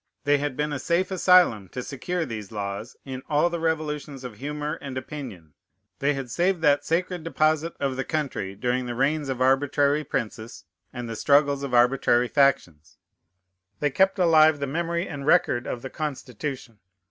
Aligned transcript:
They 0.23 0.39
had 0.39 0.57
been 0.57 0.73
a 0.73 0.79
safe 0.79 1.11
asylum 1.11 1.69
to 1.69 1.83
secure 1.83 2.25
these 2.25 2.51
laws, 2.51 2.97
in 3.05 3.21
all 3.29 3.51
the 3.51 3.59
revolutions 3.59 4.23
of 4.23 4.37
humor 4.39 4.79
and 4.81 4.97
opinion. 4.97 5.53
They 5.99 6.15
had 6.15 6.31
saved 6.31 6.61
that 6.63 6.83
sacred 6.83 7.23
deposit 7.23 7.75
of 7.79 7.97
the 7.97 8.03
country 8.03 8.55
during 8.55 8.87
the 8.87 8.95
reigns 8.95 9.29
of 9.29 9.41
arbitrary 9.43 10.03
princes 10.03 10.65
and 10.91 11.07
the 11.07 11.15
struggles 11.15 11.61
of 11.61 11.75
arbitrary 11.75 12.29
factions. 12.29 12.97
They 13.79 13.91
kept 13.91 14.17
alive 14.17 14.57
the 14.59 14.65
memory 14.65 15.07
and 15.07 15.23
record 15.27 15.67
of 15.67 15.83
the 15.83 15.89
Constitution. 15.91 16.79